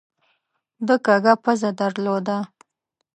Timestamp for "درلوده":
1.79-2.37